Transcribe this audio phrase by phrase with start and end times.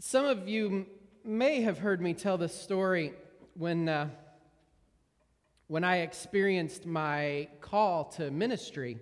[0.00, 0.86] Some of you
[1.24, 3.12] may have heard me tell this story
[3.54, 4.08] when, uh,
[5.68, 8.98] when I experienced my call to ministry.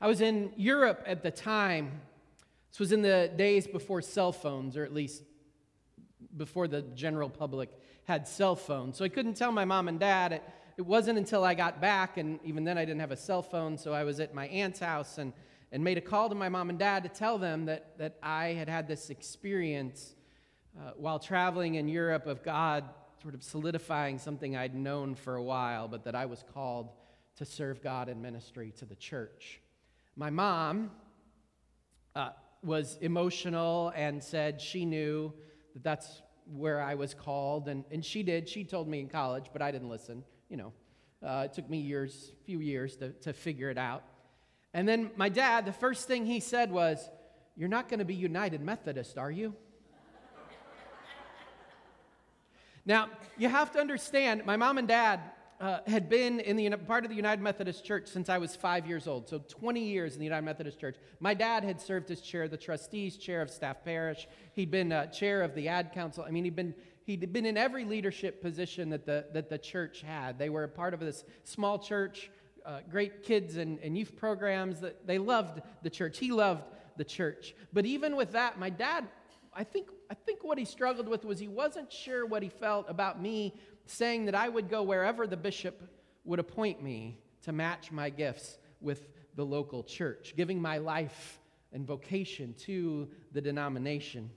[0.00, 2.00] I was in Europe at the time.
[2.70, 5.22] This was in the days before cell phones, or at least
[6.38, 7.70] before the general public
[8.04, 8.96] had cell phones.
[8.96, 10.32] So I couldn't tell my mom and dad.
[10.32, 10.42] It,
[10.78, 13.76] it wasn't until I got back, and even then I didn't have a cell phone,
[13.76, 15.34] so I was at my aunt's house and
[15.72, 18.48] and made a call to my mom and dad to tell them that, that I
[18.48, 20.14] had had this experience
[20.78, 22.84] uh, while traveling in Europe of God
[23.22, 26.90] sort of solidifying something I'd known for a while, but that I was called
[27.36, 29.60] to serve God in ministry to the church.
[30.14, 30.90] My mom
[32.14, 32.30] uh,
[32.62, 35.32] was emotional and said she knew
[35.72, 36.20] that that's
[36.54, 38.48] where I was called, and, and she did.
[38.48, 40.22] She told me in college, but I didn't listen.
[40.50, 40.72] You know,
[41.24, 44.02] uh, it took me years, few years to, to figure it out.
[44.74, 47.10] And then my dad, the first thing he said was,
[47.56, 49.54] You're not going to be United Methodist, are you?
[52.86, 55.20] now, you have to understand, my mom and dad
[55.62, 58.84] uh, had been in the part of the United Methodist Church since I was five
[58.84, 60.96] years old, so 20 years in the United Methodist Church.
[61.20, 64.26] My dad had served as chair of the trustees, chair of staff parish.
[64.54, 66.24] He'd been uh, chair of the ad council.
[66.26, 66.74] I mean, he'd been
[67.04, 70.36] he'd been in every leadership position that the that the church had.
[70.36, 72.28] They were a part of this small church
[72.64, 74.80] uh, great kids and, and youth programs.
[74.80, 76.18] That they loved the church.
[76.18, 76.64] He loved
[76.96, 77.54] the church.
[77.72, 79.06] But even with that, my dad,
[79.54, 82.88] I think, I think what he struggled with was he wasn't sure what he felt
[82.88, 83.54] about me
[83.86, 85.82] saying that I would go wherever the bishop
[86.24, 91.38] would appoint me to match my gifts with the local church, giving my life
[91.72, 94.30] and vocation to the denomination.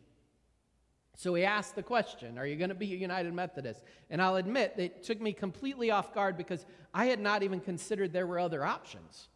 [1.16, 3.82] So he asked the question, Are you going to be a United Methodist?
[4.10, 8.12] And I'll admit, it took me completely off guard because I had not even considered
[8.12, 9.30] there were other options.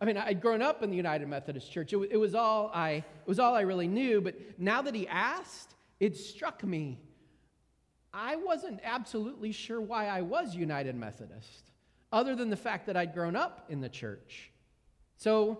[0.00, 1.92] I mean, I'd grown up in the United Methodist Church.
[1.92, 4.20] It, it, was all I, it was all I really knew.
[4.20, 6.98] But now that he asked, it struck me.
[8.12, 11.70] I wasn't absolutely sure why I was United Methodist,
[12.12, 14.50] other than the fact that I'd grown up in the church.
[15.16, 15.58] So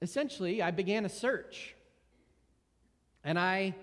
[0.00, 1.73] essentially, I began a search.
[3.24, 3.74] And I,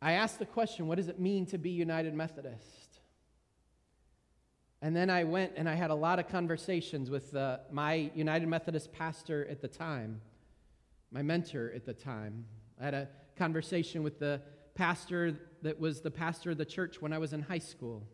[0.00, 3.00] I asked the question what does it mean to be United Methodist?
[4.82, 8.48] And then I went and I had a lot of conversations with uh, my United
[8.48, 10.20] Methodist pastor at the time,
[11.10, 12.44] my mentor at the time.
[12.80, 14.40] I had a conversation with the
[14.74, 18.06] pastor that was the pastor of the church when I was in high school.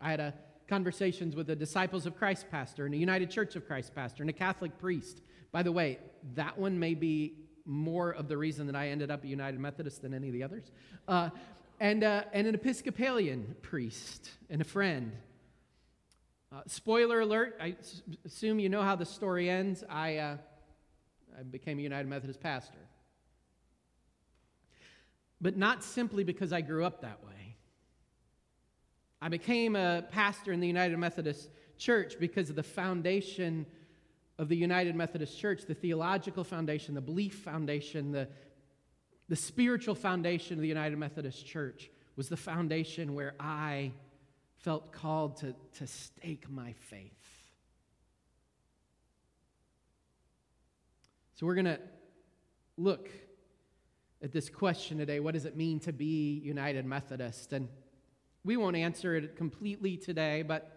[0.00, 0.34] I had a
[0.68, 4.30] conversations with the Disciples of Christ pastor and a United Church of Christ pastor and
[4.30, 5.22] a Catholic priest.
[5.52, 5.98] By the way,
[6.34, 10.02] that one may be more of the reason that I ended up a United Methodist
[10.02, 10.70] than any of the others.
[11.06, 11.30] Uh,
[11.80, 15.12] and, uh, and an Episcopalian priest and a friend.
[16.52, 19.84] Uh, spoiler alert, I s- assume you know how the story ends.
[19.90, 20.36] I, uh,
[21.38, 22.78] I became a United Methodist pastor.
[25.40, 27.56] But not simply because I grew up that way.
[29.20, 33.66] I became a pastor in the United Methodist Church because of the foundation
[34.38, 38.28] of the United Methodist Church, the theological foundation, the belief foundation, the,
[39.28, 43.92] the spiritual foundation of the United Methodist Church was the foundation where I
[44.58, 47.12] felt called to, to stake my faith.
[51.34, 51.80] So we're going to
[52.76, 53.10] look
[54.22, 57.52] at this question today what does it mean to be United Methodist?
[57.52, 57.68] And
[58.44, 60.75] we won't answer it completely today, but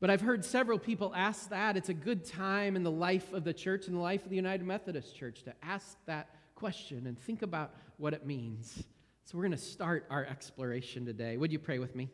[0.00, 1.76] but I've heard several people ask that.
[1.76, 4.36] It's a good time in the life of the church and the life of the
[4.36, 8.84] United Methodist Church to ask that question and think about what it means.
[9.24, 11.36] So we're going to start our exploration today.
[11.36, 12.08] Would you pray with me?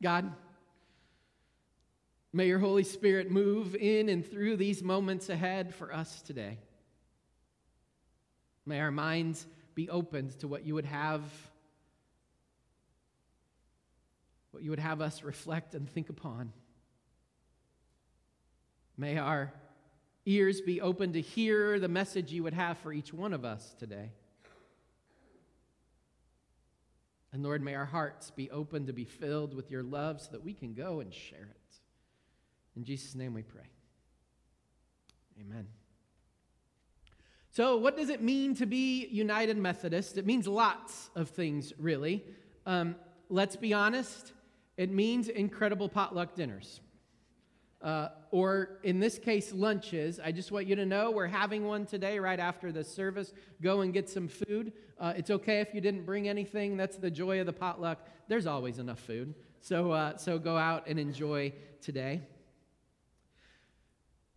[0.00, 0.32] God,
[2.32, 6.58] may your Holy Spirit move in and through these moments ahead for us today.
[8.64, 9.44] May our minds
[9.74, 11.22] be opened to what you would have
[14.58, 16.52] what you would have us reflect and think upon.
[18.96, 19.52] May our
[20.26, 23.76] ears be open to hear the message you would have for each one of us
[23.78, 24.10] today.
[27.32, 30.44] And Lord, may our hearts be open to be filled with your love so that
[30.44, 31.76] we can go and share it.
[32.74, 33.70] In Jesus' name we pray.
[35.40, 35.68] Amen.
[37.52, 40.18] So, what does it mean to be United Methodist?
[40.18, 42.24] It means lots of things, really.
[42.66, 42.96] Um,
[43.28, 44.32] let's be honest,
[44.78, 46.80] it means incredible potluck dinners.
[47.80, 50.18] uh, or in this case, lunches.
[50.22, 53.32] I just want you to know we're having one today right after the service.
[53.62, 54.72] Go and get some food.
[54.98, 56.76] Uh, it's okay if you didn't bring anything.
[56.76, 58.06] That's the joy of the potluck.
[58.26, 59.34] There's always enough food.
[59.60, 62.22] So, uh, so go out and enjoy today.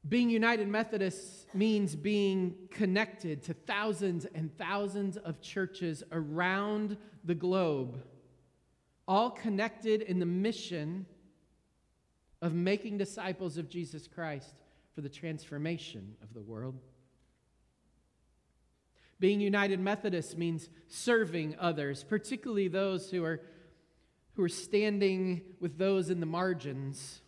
[0.07, 8.03] Being United Methodists means being connected to thousands and thousands of churches around the globe,
[9.07, 11.06] all connected in the mission
[12.42, 14.56] of making disciples of Jesus Christ
[14.95, 16.75] for the transformation of the world.
[19.19, 23.39] Being United Methodist means serving others, particularly those who are,
[24.33, 27.21] who are standing with those in the margins.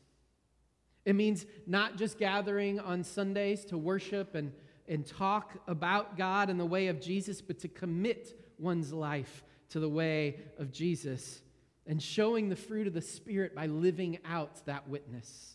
[1.06, 4.52] It means not just gathering on Sundays to worship and,
[4.88, 9.80] and talk about God and the way of Jesus, but to commit one's life to
[9.80, 11.43] the way of Jesus
[11.86, 15.54] and showing the fruit of the Spirit by living out that witness.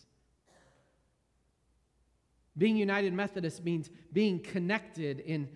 [2.57, 5.47] Being United Methodist means being connected in,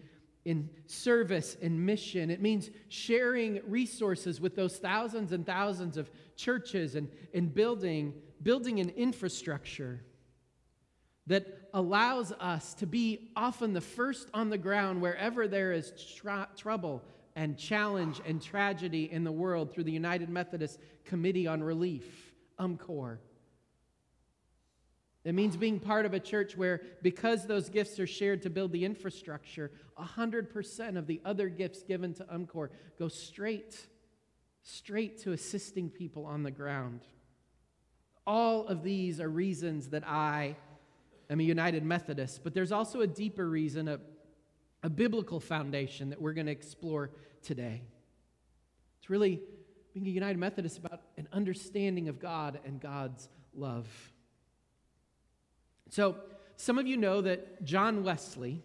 [0.46, 2.32] in service and mission.
[2.32, 8.80] It means sharing resources with those thousands and thousands of churches and, and building, building
[8.80, 10.02] an infrastructure
[11.28, 16.46] that allows us to be often the first on the ground wherever there is tr-
[16.58, 17.02] trouble
[17.36, 23.18] and challenge and tragedy in the world through the United Methodist Committee on Relief, UMCOR.
[25.24, 28.74] It means being part of a church where, because those gifts are shared to build
[28.74, 32.70] the infrastructure, 100% of the other gifts given to UMCOR
[33.00, 33.88] go straight,
[34.64, 37.02] straight to assisting people on the ground.
[38.28, 40.58] All of these are reasons that I
[41.30, 44.00] am a United Methodist, but there's also a deeper reason, a,
[44.84, 47.10] a biblical foundation that we're going to explore
[47.42, 47.82] today.
[49.00, 49.42] It's really
[49.94, 53.88] being a United Methodist about an understanding of God and God's love.
[55.90, 56.18] So,
[56.58, 58.62] some of you know that John Wesley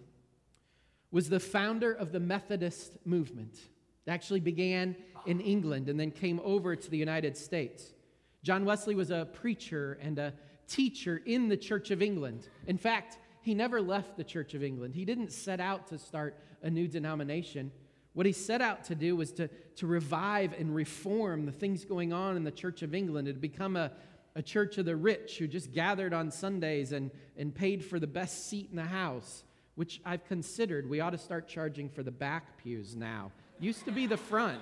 [1.11, 3.59] was the founder of the Methodist movement.
[4.07, 7.95] It actually began in England and then came over to the United States.
[8.43, 10.33] John Wesley was a preacher and a
[10.67, 12.49] teacher in the Church of England.
[12.67, 13.19] In fact,
[13.49, 14.95] he never left the Church of England.
[14.95, 17.73] He didn't set out to start a new denomination.
[18.13, 22.13] What he set out to do was to, to revive and reform the things going
[22.13, 23.27] on in the Church of England.
[23.27, 23.91] It had become a,
[24.37, 28.07] a church of the rich who just gathered on Sundays and, and paid for the
[28.07, 29.45] best seat in the house,
[29.77, 33.33] which I've considered we ought to start charging for the back pews now.
[33.61, 34.61] Used to be the front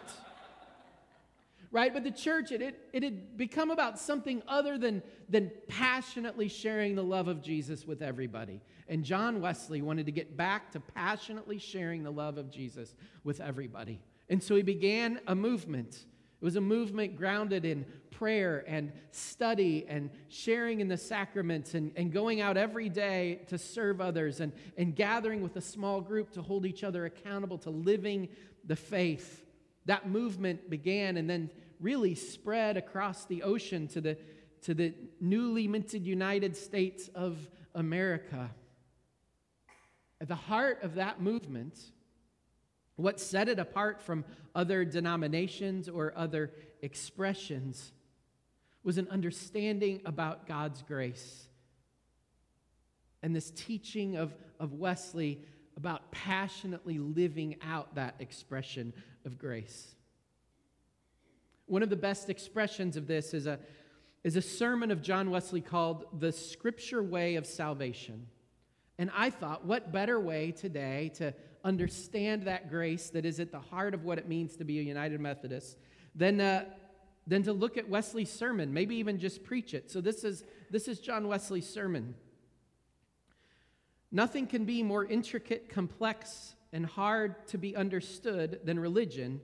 [1.71, 1.93] right?
[1.93, 6.95] But the church, it, it, it had become about something other than, than passionately sharing
[6.95, 8.61] the love of Jesus with everybody.
[8.89, 13.41] And John Wesley wanted to get back to passionately sharing the love of Jesus with
[13.41, 14.01] everybody.
[14.29, 16.07] And so he began a movement.
[16.41, 21.93] It was a movement grounded in prayer and study and sharing in the sacraments and,
[21.97, 26.31] and going out every day to serve others and, and gathering with a small group
[26.33, 28.29] to hold each other accountable to living
[28.65, 29.46] the faith
[29.87, 31.51] that movement began and then
[31.81, 34.19] really spread across the ocean to the,
[34.63, 38.51] to the newly minted United States of America.
[40.21, 41.79] At the heart of that movement,
[42.97, 44.25] what set it apart from
[44.55, 47.93] other denominations or other expressions
[48.83, 51.49] was an understanding about God's grace.
[53.23, 55.41] And this teaching of, of Wesley
[55.77, 58.93] about passionately living out that expression
[59.25, 59.95] of grace.
[61.67, 63.59] One of the best expressions of this is a,
[64.25, 68.27] is a sermon of John Wesley called The Scripture Way of Salvation.
[68.99, 73.59] And I thought, what better way today to understand that grace that is at the
[73.59, 75.77] heart of what it means to be a United Methodist
[76.15, 76.65] than, uh,
[77.27, 79.91] than to look at Wesley's sermon, maybe even just preach it.
[79.91, 82.15] So this is, this is John Wesley's sermon.
[84.17, 89.43] Nothing can be more intricate, complex, and hard to be understood than religion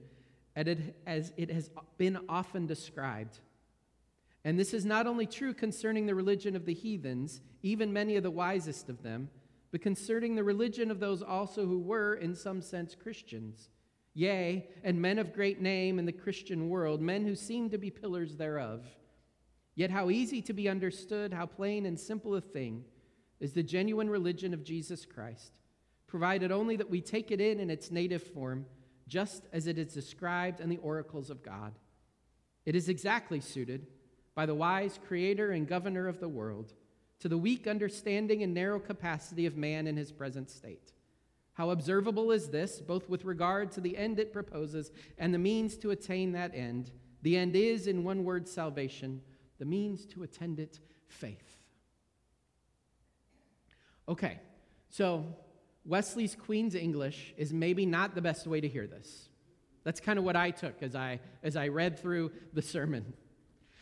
[0.57, 3.39] as it has been often described.
[4.47, 8.23] And this is not only true concerning the religion of the heathens, even many of
[8.23, 9.29] the wisest of them,
[9.73, 13.69] but concerning the religion of those also who were, in some sense, Christians.
[14.15, 17.91] Yea, and men of great name in the Christian world, men who seem to be
[17.91, 18.87] pillars thereof.
[19.75, 22.87] Yet how easy to be understood, how plain and simple a thing
[23.43, 25.59] is the genuine religion of Jesus Christ,
[26.07, 28.65] provided only that we take it in in its native form
[29.09, 31.73] just as it is described in the oracles of God.
[32.65, 33.89] It is exactly suited
[34.37, 36.73] by the wise creator and governor of the world
[37.19, 40.93] to the weak understanding and narrow capacity of man in his present state.
[41.55, 45.77] How observable is this, both with regard to the end it proposes and the means
[45.79, 46.93] to attain that end?
[47.23, 49.21] The end is, in one word, salvation,
[49.59, 51.62] the means to attend it, faith.
[54.09, 54.39] Okay,
[54.91, 55.25] so
[55.85, 59.29] Wesley's Queen's English is maybe not the best way to hear this.
[59.85, 63.15] That's kind of what I took as I, as I read through the sermon.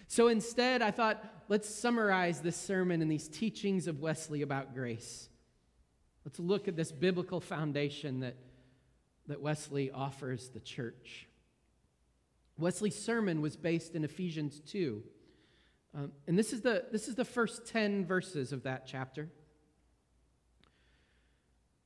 [0.09, 5.29] So instead, I thought, let's summarize this sermon and these teachings of Wesley about grace.
[6.25, 8.37] Let's look at this biblical foundation that,
[9.27, 11.29] that Wesley offers the church.
[12.59, 15.03] Wesley's sermon was based in Ephesians 2.
[15.97, 19.29] Um, and this is, the, this is the first 10 verses of that chapter.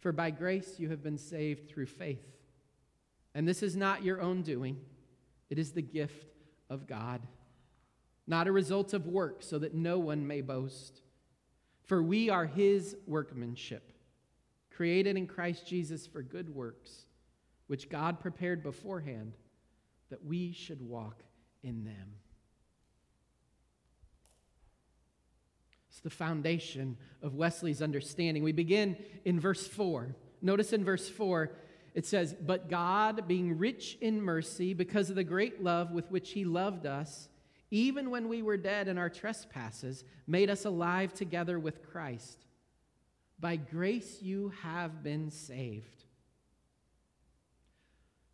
[0.00, 2.24] For by grace you have been saved through faith.
[3.34, 4.78] And this is not your own doing,
[5.50, 6.34] it is the gift
[6.68, 7.26] of God,
[8.26, 11.02] not a result of work, so that no one may boast.
[11.84, 13.92] For we are his workmanship,
[14.70, 17.06] created in Christ Jesus for good works,
[17.66, 19.34] which God prepared beforehand
[20.10, 21.22] that we should walk
[21.62, 22.14] in them.
[25.98, 28.44] It's the foundation of Wesley's understanding.
[28.44, 30.14] We begin in verse 4.
[30.40, 31.50] Notice in verse 4,
[31.92, 36.30] it says, But God, being rich in mercy, because of the great love with which
[36.30, 37.28] He loved us,
[37.72, 42.46] even when we were dead in our trespasses, made us alive together with Christ.
[43.40, 46.04] By grace you have been saved.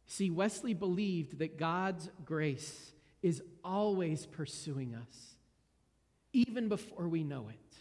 [0.05, 2.93] See, Wesley believed that God's grace
[3.23, 5.34] is always pursuing us
[6.35, 7.77] even before we know it.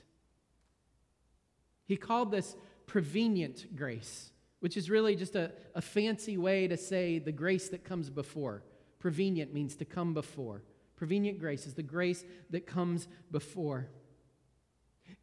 [1.86, 2.56] He called this
[2.86, 4.32] prevenient grace,
[4.62, 8.64] which is really just a, a fancy way to say the grace that comes before.
[9.00, 10.64] Prevenient means to come before.
[10.96, 13.90] Prevenient grace is the grace that comes before.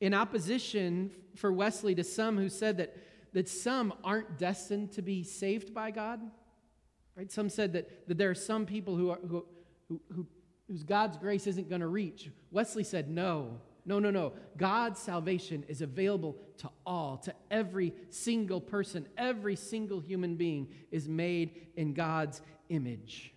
[0.00, 2.96] In opposition for Wesley to some who said that,
[3.32, 6.20] that some aren't destined to be saved by God,
[7.16, 7.30] right?
[7.30, 9.46] Some said that, that there are some people who, are, who,
[9.88, 10.26] who, who
[10.70, 12.30] whose God's grace isn't going to reach.
[12.52, 14.34] Wesley said, no, no, no, no.
[14.56, 19.08] God's salvation is available to all, to every single person.
[19.18, 23.34] Every single human being is made in God's image.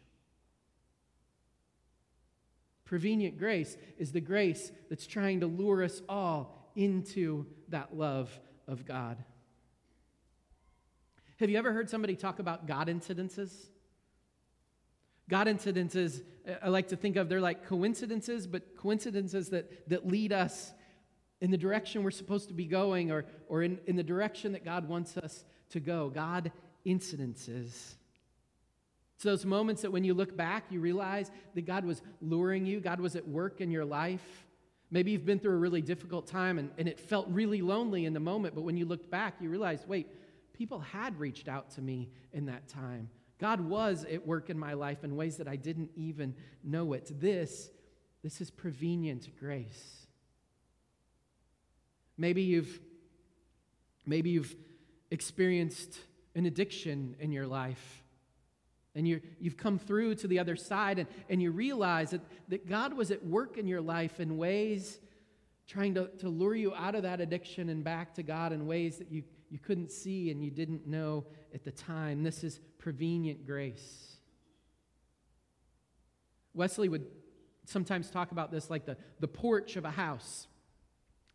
[2.85, 8.29] Prevenient grace is the grace that's trying to lure us all into that love
[8.67, 9.17] of God.
[11.39, 13.69] Have you ever heard somebody talk about God incidences?
[15.29, 16.21] God incidences,
[16.61, 20.73] I like to think of, they're like coincidences, but coincidences that, that lead us
[21.41, 24.63] in the direction we're supposed to be going or, or in, in the direction that
[24.63, 26.09] God wants us to go.
[26.09, 26.51] God
[26.85, 27.95] incidences.
[29.15, 32.79] It's those moments that when you look back, you realize that God was luring you,
[32.79, 34.45] God was at work in your life.
[34.91, 38.13] Maybe you've been through a really difficult time and, and it felt really lonely in
[38.13, 40.07] the moment, but when you looked back, you realized, wait,
[40.53, 43.09] people had reached out to me in that time.
[43.39, 47.11] God was at work in my life in ways that I didn't even know it.
[47.19, 47.69] This,
[48.23, 50.07] this is prevenient grace.
[52.17, 52.79] Maybe you've
[54.05, 54.55] maybe you've
[55.11, 55.97] experienced
[56.35, 58.03] an addiction in your life.
[58.95, 62.69] And you you've come through to the other side and, and you realize that, that
[62.69, 64.99] God was at work in your life in ways
[65.67, 68.97] trying to, to lure you out of that addiction and back to God in ways
[68.97, 69.23] that you,
[69.53, 72.23] you couldn't see and you didn't know at the time.
[72.23, 74.15] This is prevenient grace.
[76.55, 77.05] Wesley would
[77.63, 80.47] sometimes talk about this like the, the porch of a house.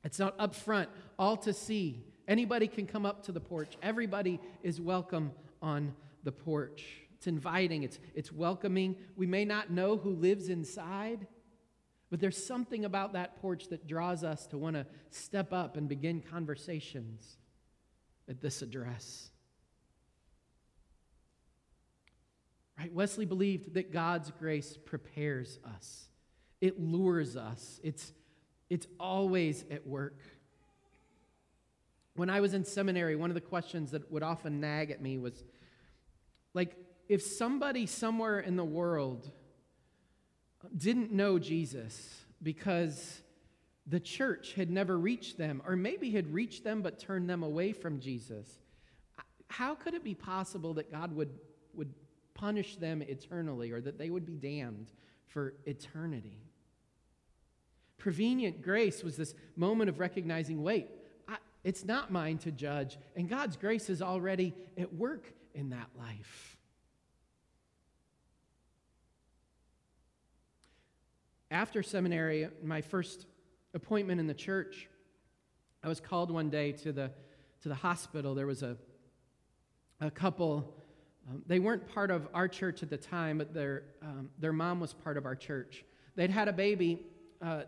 [0.03, 2.03] It's not up front, all to see.
[2.27, 3.77] Anybody can come up to the porch.
[3.85, 5.31] Everybody is welcome
[5.63, 5.95] on
[6.25, 6.85] the porch.
[7.15, 8.97] It's inviting, it's, it's welcoming.
[9.15, 11.29] We may not know who lives inside,
[12.11, 15.89] but there's something about that porch that draws us to want to step up and
[15.89, 17.37] begin conversations
[18.29, 19.31] at this address.
[22.79, 22.93] Right?
[22.93, 26.05] Wesley believed that God's grace prepares us.
[26.61, 27.81] It lures us.
[27.83, 28.13] It's,
[28.71, 30.19] it's always at work.
[32.15, 35.19] when I was in seminary, one of the questions that would often nag at me
[35.19, 35.45] was
[36.53, 36.77] like,
[37.09, 39.31] if somebody somewhere in the world
[40.77, 43.23] didn't know Jesus because
[43.89, 47.73] the church had never reached them, or maybe had reached them but turned them away
[47.73, 48.59] from Jesus,
[49.49, 51.31] how could it be possible that God would,
[51.75, 51.93] would
[52.35, 54.91] punish them eternally or that they would be damned
[55.27, 56.43] for eternity?
[57.97, 60.89] Prevenient grace was this moment of recognizing wait,
[61.65, 66.57] it's not mine to judge, and God's grace is already at work in that life.
[71.51, 73.27] After seminary, my first
[73.79, 74.89] appointment in the church,
[75.85, 77.13] I was called one day to the,
[77.63, 78.35] to the hospital.
[78.35, 78.77] There was a,
[80.01, 80.75] a couple,
[81.31, 84.81] um, they weren't part of our church at the time, but their, um, their mom
[84.81, 85.85] was part of our church.
[86.17, 87.07] They'd had a baby,
[87.41, 87.63] uh,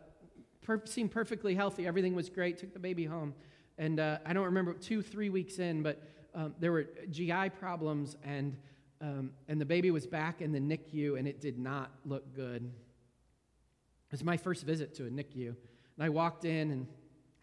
[0.62, 3.32] per- seemed perfectly healthy, everything was great, took the baby home.
[3.78, 6.02] And uh, I don't remember, two, three weeks in, but
[6.34, 8.56] um, there were GI problems, and,
[9.00, 12.64] um, and the baby was back in the NICU, and it did not look good.
[12.64, 15.54] It was my first visit to a NICU.
[16.00, 16.86] And I walked in, and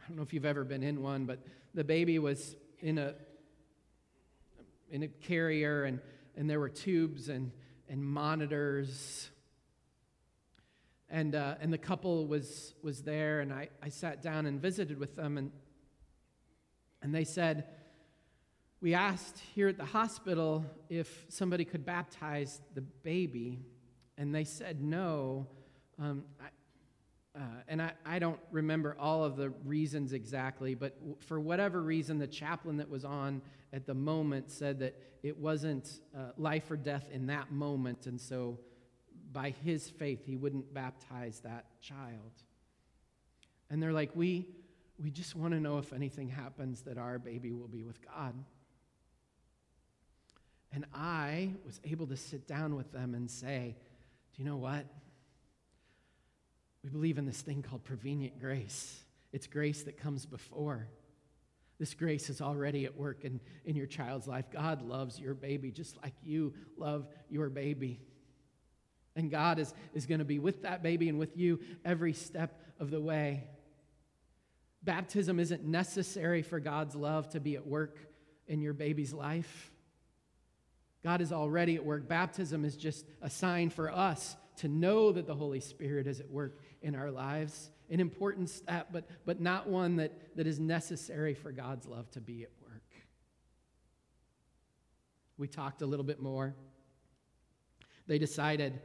[0.04, 1.46] I don't know if you've ever been in one, but
[1.76, 3.14] the baby was in a,
[4.90, 6.00] in a carrier, and,
[6.36, 7.52] and there were tubes and,
[7.88, 9.30] and monitors.
[11.08, 14.98] And, uh, and the couple was, was there, and I, I sat down and visited
[14.98, 15.38] with them.
[15.38, 15.52] And
[17.04, 17.66] and they said,
[18.82, 23.60] We asked here at the hospital if somebody could baptize the baby,
[24.18, 25.46] and they said no.
[26.00, 26.24] Um,
[27.38, 31.82] uh, and I, I don't remember all of the reasons exactly, but w- for whatever
[31.84, 33.42] reason, the chaplain that was on
[33.72, 38.20] at the moment said that it wasn't uh, life or death in that moment, and
[38.20, 38.58] so
[39.32, 42.32] by his faith, he wouldn't baptize that child.
[43.70, 44.48] And they're like, We
[45.00, 48.34] we just want to know if anything happens that our baby will be with God.
[50.74, 53.76] And I was able to sit down with them and say,
[54.34, 54.86] Do you know what?
[56.84, 59.04] We believe in this thing called prevenient grace.
[59.34, 60.88] It's grace that comes before.
[61.80, 64.46] This grace is already at work in, in your child's life.
[64.52, 68.00] God loves your baby just like you love your baby.
[69.16, 72.62] And God is, is going to be with that baby and with you every step
[72.80, 73.44] of the way.
[74.84, 77.98] Baptism isn't necessary for God's love to be at work
[78.48, 79.72] in your baby's life.
[81.04, 82.08] God is already at work.
[82.08, 86.30] Baptism is just a sign for us to know that the Holy Spirit is at
[86.30, 87.72] work in our lives.
[87.90, 92.22] An important step, but, but not one that, that is necessary for God's love to
[92.22, 92.84] be at work.
[95.38, 96.56] We talked a little bit more.
[98.08, 98.80] They decided,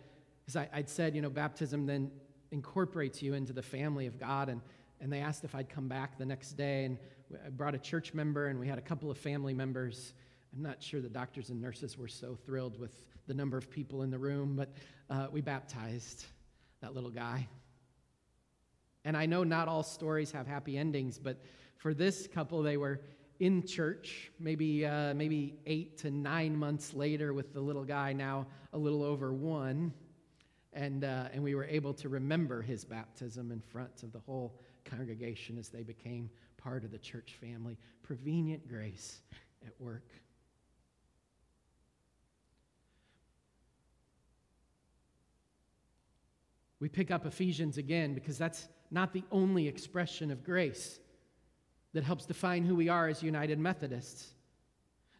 [0.45, 2.11] because I'd said, you know, baptism then
[2.51, 4.49] incorporates you into the family of God.
[4.49, 4.61] And
[5.03, 6.85] and they asked if I'd come back the next day.
[6.85, 6.97] And
[7.45, 10.15] I brought a church member, and we had a couple of family members.
[10.55, 12.93] I'm not sure the doctors and nurses were so thrilled with
[13.27, 14.73] the number of people in the room, but
[15.11, 16.27] uh, we baptized
[16.81, 17.49] that little guy.
[19.05, 21.43] And I know not all stories have happy endings, but
[21.77, 23.01] for this couple, they were
[23.41, 28.47] in church, maybe, uh, maybe eight to nine months later, with the little guy now
[28.73, 29.93] a little over one.
[30.73, 34.61] And, uh, and we were able to remember his baptism in front of the whole
[34.85, 37.77] congregation as they became part of the church family.
[38.03, 39.23] Prevenient grace
[39.67, 40.09] at work.
[46.79, 51.01] We pick up Ephesians again because that's not the only expression of grace
[51.95, 54.33] that helps define who we are as United Methodists.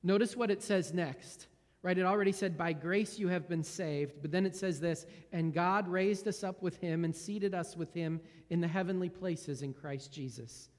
[0.03, 1.47] Notice what it says next
[1.83, 1.99] right?
[1.99, 4.15] It already said, By grace you have been saved.
[4.23, 7.77] But then it says this, and God raised us up with him and seated us
[7.77, 10.71] with him in the heavenly places in Christ Jesus,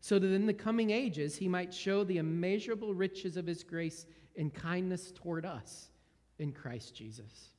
[0.00, 4.06] so that in the coming ages he might show the immeasurable riches of his grace
[4.36, 5.90] and kindness toward us
[6.38, 7.51] in Christ Jesus.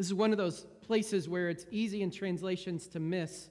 [0.00, 3.50] This is one of those places where it's easy in translations to miss.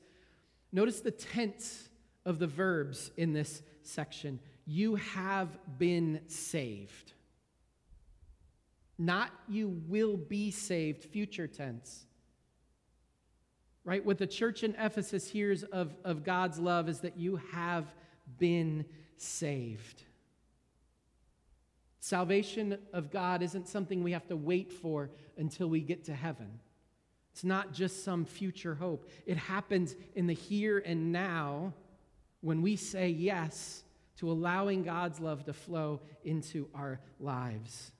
[0.71, 1.89] Notice the tense
[2.25, 7.13] of the verbs in this section you have been saved.
[8.97, 12.07] Not you will be saved, future tense.
[13.83, 14.03] Right?
[14.03, 17.85] What the church in Ephesus hears of, of God's love is that you have
[18.39, 18.85] been
[19.17, 20.01] saved.
[21.99, 26.59] Salvation of God isn't something we have to wait for until we get to heaven.
[27.33, 29.09] It's not just some future hope.
[29.25, 31.73] It happens in the here and now
[32.41, 33.83] when we say yes
[34.17, 37.91] to allowing God's love to flow into our lives.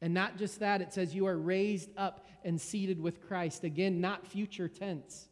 [0.00, 3.64] And not just that, it says you are raised up and seated with Christ.
[3.64, 5.28] Again, not future tense.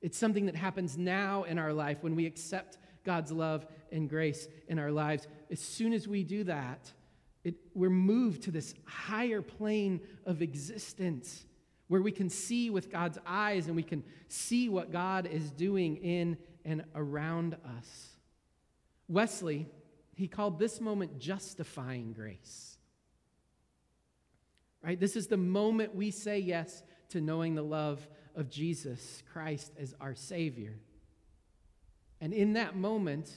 [0.00, 4.48] It's something that happens now in our life when we accept God's love and grace
[4.68, 5.28] in our lives.
[5.50, 6.90] As soon as we do that,
[7.44, 11.44] it, we're moved to this higher plane of existence
[11.88, 15.96] where we can see with God's eyes and we can see what God is doing
[15.96, 18.08] in and around us.
[19.08, 19.68] Wesley,
[20.14, 22.78] he called this moment justifying grace.
[24.82, 24.98] Right?
[24.98, 29.94] This is the moment we say yes to knowing the love of Jesus Christ as
[30.00, 30.78] our Savior.
[32.20, 33.30] And in that moment,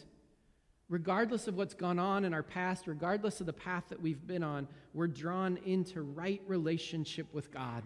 [0.89, 4.43] regardless of what's gone on in our past, regardless of the path that we've been
[4.43, 7.83] on, we're drawn into right relationship with God.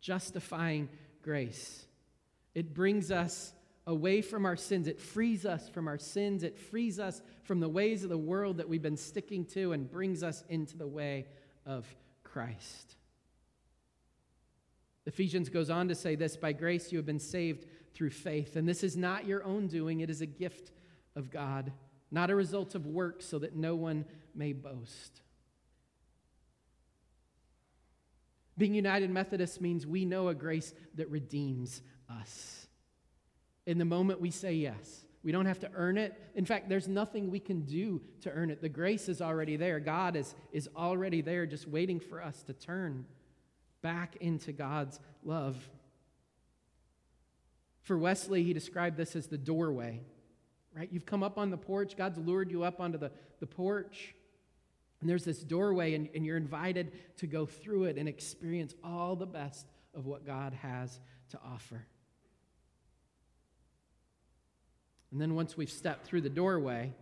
[0.00, 0.88] Justifying
[1.22, 1.84] grace.
[2.54, 3.52] It brings us
[3.86, 4.86] away from our sins.
[4.86, 6.42] It frees us from our sins.
[6.42, 9.90] It frees us from the ways of the world that we've been sticking to and
[9.90, 11.26] brings us into the way
[11.66, 11.86] of
[12.22, 12.96] Christ.
[15.06, 18.56] Ephesians goes on to say this by grace you have been saved through faith.
[18.56, 20.70] And this is not your own doing, it is a gift
[21.16, 21.72] of God,
[22.10, 25.22] not a result of work, so that no one may boast.
[28.56, 32.66] Being United Methodist means we know a grace that redeems us.
[33.66, 36.18] In the moment we say yes, we don't have to earn it.
[36.34, 38.60] In fact, there's nothing we can do to earn it.
[38.62, 39.80] The grace is already there.
[39.80, 43.06] God is, is already there, just waiting for us to turn
[43.82, 45.56] back into God's love.
[47.82, 50.00] For Wesley, he described this as the doorway,
[50.76, 50.88] right?
[50.92, 54.14] You've come up on the porch, God's lured you up onto the, the porch,
[55.00, 59.16] and there's this doorway, and, and you're invited to go through it and experience all
[59.16, 61.86] the best of what God has to offer.
[65.10, 66.92] And then once we've stepped through the doorway,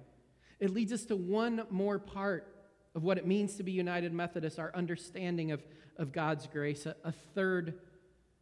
[0.61, 2.55] it leads us to one more part
[2.95, 5.63] of what it means to be United Methodist, our understanding of,
[5.97, 7.75] of God's grace, a, a third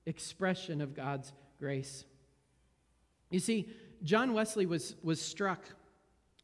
[0.06, 2.04] expression of God's grace.
[3.30, 3.68] You see,
[4.02, 5.64] John Wesley was, was struck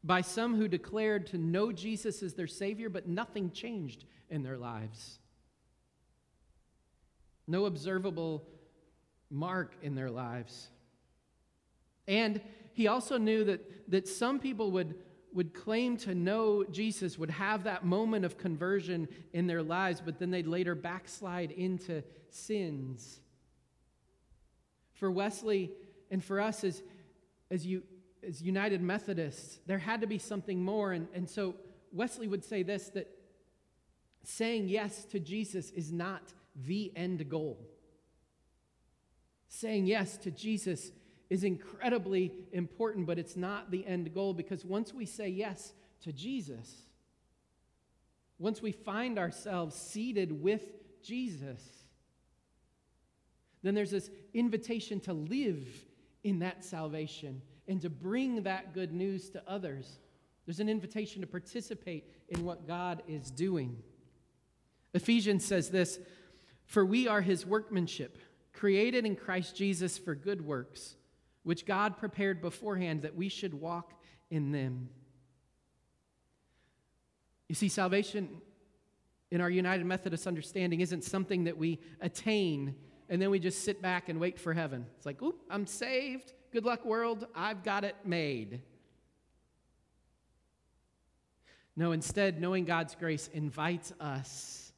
[0.04, 4.58] by some who declared to know Jesus as their Savior, but nothing changed in their
[4.58, 5.18] lives.
[7.46, 8.44] No observable
[9.30, 10.68] mark in their lives.
[12.08, 12.40] And
[12.72, 14.94] he also knew that, that some people would,
[15.32, 20.18] would claim to know Jesus, would have that moment of conversion in their lives, but
[20.18, 23.20] then they'd later backslide into sins.
[24.94, 25.70] For Wesley
[26.12, 26.82] and for us as,
[27.50, 27.82] as, you,
[28.22, 30.92] as United Methodists, there had to be something more.
[30.92, 31.54] And, and so
[31.90, 33.08] Wesley would say this that
[34.22, 37.58] saying yes to Jesus is not the end goal.
[39.48, 40.92] Saying yes to Jesus
[41.30, 45.72] is incredibly important, but it's not the end goal because once we say yes
[46.02, 46.82] to Jesus,
[48.38, 50.62] once we find ourselves seated with
[51.02, 51.62] Jesus,
[53.62, 55.66] then there's this invitation to live
[56.24, 59.98] in that salvation and to bring that good news to others.
[60.46, 63.76] There's an invitation to participate in what God is doing.
[64.94, 65.98] Ephesians says this
[66.66, 68.18] For we are his workmanship,
[68.52, 70.96] created in Christ Jesus for good works
[71.42, 73.92] which God prepared beforehand that we should walk
[74.30, 74.88] in them.
[77.48, 78.28] You see, salvation
[79.30, 82.76] in our United Methodist understanding isn't something that we attain
[83.08, 84.86] and then we just sit back and wait for heaven.
[84.96, 86.32] It's like, oop, I'm saved.
[86.52, 87.26] Good luck, world.
[87.34, 88.60] I've got it made.
[91.76, 94.72] No, instead, knowing God's grace invites us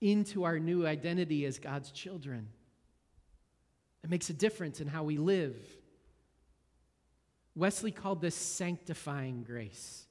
[0.00, 2.48] into our new identity as God's children.
[4.02, 5.56] It makes a difference in how we live.
[7.56, 10.04] Wesley called this sanctifying grace.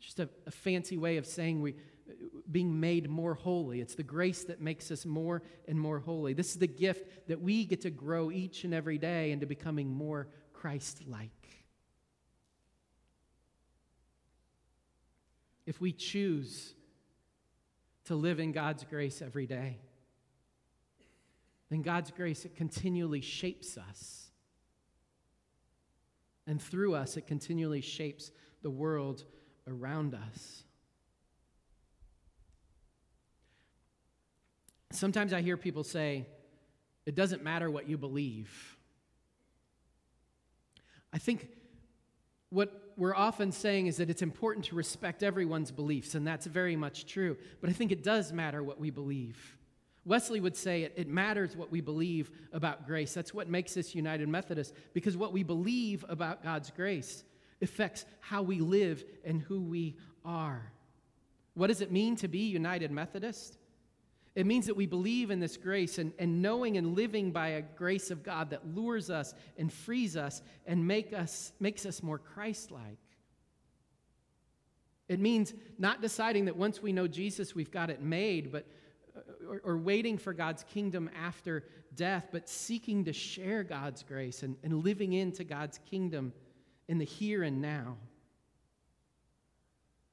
[0.00, 1.76] Just a, a, fancy way of saying we
[2.50, 3.80] being made more holy.
[3.80, 6.32] It's the grace that makes us more and more holy.
[6.32, 9.88] This is the gift that we get to grow each and every day into becoming
[9.92, 11.30] more Christ like.
[15.66, 16.74] If we choose
[18.04, 19.78] to live in God's grace every day,
[21.70, 24.30] then God's grace, it continually shapes us
[26.50, 29.22] and through us, it continually shapes the world
[29.68, 30.64] around us.
[34.92, 36.26] Sometimes I hear people say,
[37.06, 38.76] it doesn't matter what you believe.
[41.12, 41.48] I think
[42.50, 46.76] what we're often saying is that it's important to respect everyone's beliefs, and that's very
[46.76, 47.36] much true.
[47.60, 49.56] But I think it does matter what we believe.
[50.04, 53.14] Wesley would say it, it matters what we believe about grace.
[53.14, 57.22] That's what makes us United Methodist, because what we believe about God's grace
[57.62, 60.72] affects how we live and who we are.
[61.54, 63.58] What does it mean to be United Methodist?
[64.34, 67.62] It means that we believe in this grace and, and knowing and living by a
[67.62, 72.18] grace of God that lures us and frees us and make us, makes us more
[72.18, 72.98] Christ like.
[75.08, 78.66] It means not deciding that once we know Jesus, we've got it made, but
[79.48, 81.64] or, or, waiting for God's kingdom after
[81.96, 86.32] death, but seeking to share God's grace and, and living into God's kingdom
[86.86, 87.96] in the here and now.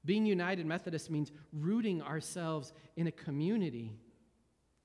[0.03, 3.93] Being United Methodist means rooting ourselves in a community.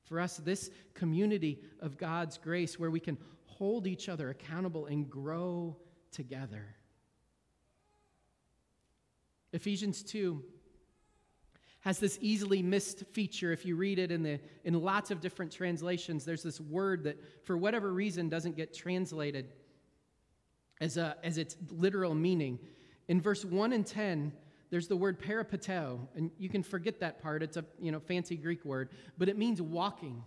[0.05, 5.09] For us, this community of God's grace where we can hold each other accountable and
[5.09, 5.77] grow
[6.11, 6.75] together.
[9.53, 10.43] Ephesians 2
[11.81, 15.53] has this easily missed feature if you read it in, the, in lots of different
[15.53, 19.53] translations there's this word that for whatever reason doesn't get translated
[20.81, 22.59] as, a, as its literal meaning
[23.09, 24.33] in verse 1 and 10
[24.73, 27.43] there's the word peripateo and you can forget that part.
[27.43, 30.25] It's a you know fancy greek word but it means walking.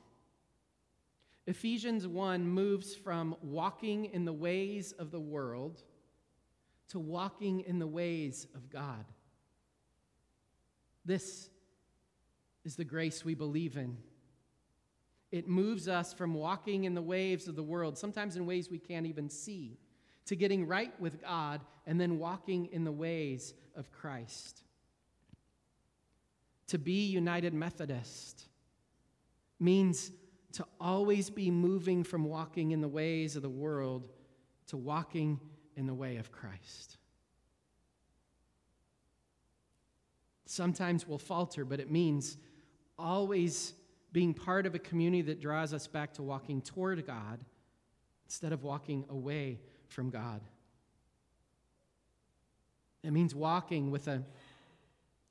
[1.47, 5.81] Ephesians 1 moves from walking in the ways of the world
[6.89, 9.05] to walking in the ways of god.
[11.03, 11.49] This
[12.63, 13.97] is the grace we believe in.
[15.31, 18.79] It moves us from walking in the waves of the world, sometimes in ways we
[18.79, 19.79] can't even see,
[20.25, 24.63] to getting right with God and then walking in the ways of Christ.
[26.67, 28.47] To be United Methodist
[29.59, 30.11] means
[30.53, 34.09] to always be moving from walking in the ways of the world
[34.67, 35.39] to walking
[35.75, 36.97] in the way of Christ.
[40.45, 42.37] Sometimes we'll falter, but it means
[42.97, 43.73] always
[44.11, 47.39] being part of a community that draws us back to walking toward God
[48.25, 50.41] instead of walking away from God.
[53.03, 54.23] It means walking with a,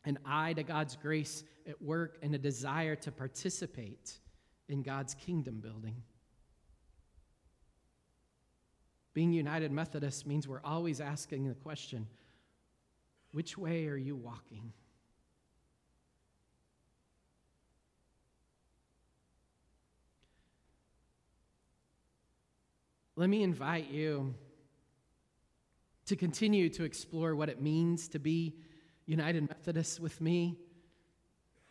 [0.04, 4.18] an eye to God's grace at work and a desire to participate
[4.68, 5.96] in God's kingdom building.
[9.12, 12.06] Being United Methodist means we're always asking the question
[13.32, 14.72] which way are you walking?
[23.16, 24.34] let me invite you
[26.06, 28.54] to continue to explore what it means to be
[29.06, 30.56] United Methodist with me.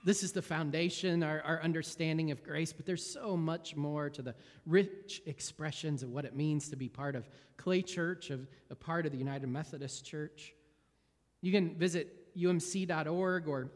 [0.06, 4.22] This is the foundation, our, our understanding of grace, but there's so much more to
[4.22, 8.76] the rich expressions of what it means to be part of Clay Church, of a
[8.76, 10.54] part of the United Methodist Church.
[11.42, 13.72] You can visit umc.org or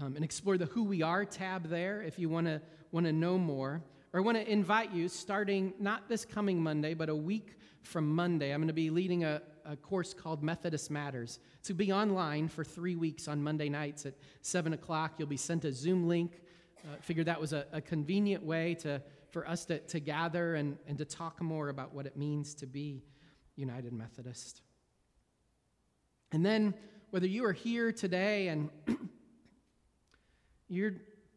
[0.00, 2.60] um, and explore the Who We Are tab there if you want to
[2.92, 3.82] want to know more.
[4.12, 8.14] Or I want to invite you, starting not this coming Monday, but a week from
[8.14, 11.38] Monday, I'm going to be leading a, a course called Methodist Matters.
[11.64, 15.14] To be online for three weeks on Monday nights at 7 o'clock.
[15.18, 16.40] You'll be sent a Zoom link.
[16.84, 20.78] Uh, figured that was a, a, convenient way to, for us to, to gather and,
[20.86, 23.02] and to talk more about what it means to be
[23.56, 24.62] United Methodist.
[26.30, 26.74] And then,
[27.10, 28.70] whether you are here today and
[30.68, 30.94] you're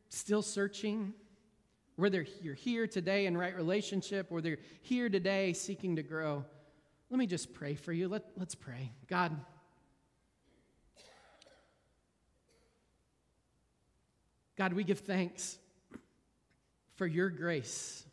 [0.09, 1.13] still searching,
[1.95, 6.45] whether you're here today in right relationship, whether you're here today seeking to grow,
[7.09, 8.07] let me just pray for you.
[8.07, 8.91] Let, let's pray.
[9.07, 9.35] God,
[14.57, 15.57] God, we give thanks
[16.95, 18.03] for your grace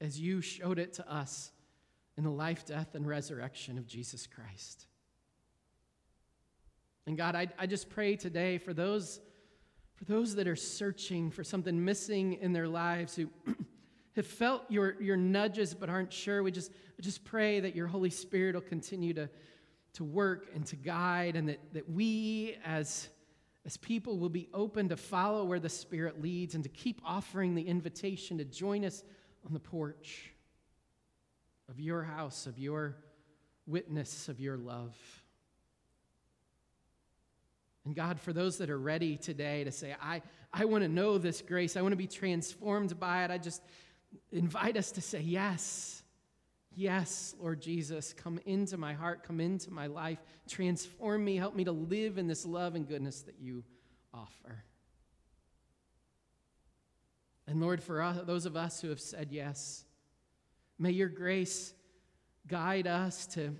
[0.00, 1.50] as you showed it to us
[2.16, 4.86] in the life, death, and resurrection of Jesus Christ.
[7.06, 9.20] And God, I, I just pray today for those
[9.94, 13.28] for those that are searching for something missing in their lives, who
[14.16, 16.70] have felt your, your nudges but aren't sure, we just,
[17.00, 19.28] just pray that your Holy Spirit will continue to,
[19.94, 23.08] to work and to guide, and that, that we as,
[23.64, 27.54] as people will be open to follow where the Spirit leads and to keep offering
[27.54, 29.02] the invitation to join us
[29.46, 30.32] on the porch
[31.68, 32.96] of your house, of your
[33.66, 34.94] witness, of your love.
[37.84, 40.22] And God, for those that are ready today to say, I,
[40.52, 43.62] I want to know this grace, I want to be transformed by it, I just
[44.30, 45.98] invite us to say, Yes.
[46.74, 51.64] Yes, Lord Jesus, come into my heart, come into my life, transform me, help me
[51.64, 53.62] to live in this love and goodness that you
[54.14, 54.64] offer.
[57.46, 59.84] And Lord, for us, those of us who have said yes,
[60.78, 61.74] may your grace
[62.48, 63.54] guide us to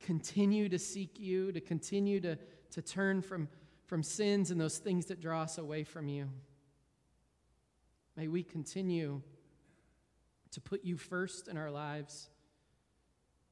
[0.00, 2.36] continue to seek you, to continue to
[2.72, 3.48] to turn from,
[3.86, 6.28] from sins and those things that draw us away from you.
[8.16, 9.22] May we continue
[10.52, 12.28] to put you first in our lives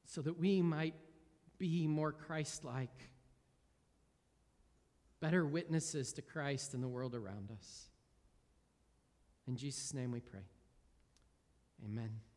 [0.05, 0.95] so that we might
[1.57, 3.09] be more Christ like,
[5.19, 7.89] better witnesses to Christ in the world around us.
[9.47, 10.45] In Jesus' name we pray.
[11.85, 12.28] Amen.